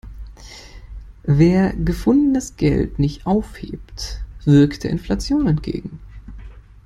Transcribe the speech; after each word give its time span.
Wer 1.27 1.73
gefundenes 1.75 2.55
Geld 2.57 2.97
nicht 2.97 3.27
aufhebt, 3.27 4.23
wirkt 4.45 4.83
der 4.83 4.89
Inflation 4.89 5.45
entgegen. 5.45 5.99